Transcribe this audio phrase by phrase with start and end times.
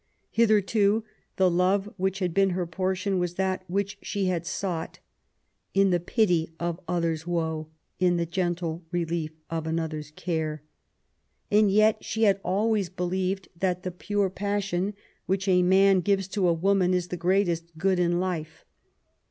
[0.31, 1.03] Hitherto
[1.35, 4.97] the love' which had been her portion was that which she had sought...
[5.75, 7.67] In the pity of other's woe,
[7.99, 10.63] In the gentle relief of another's care.
[11.51, 14.93] And yet she had always believed that the pure passion ^
[15.27, 18.65] which a man gives to a woman is the greatest good in life.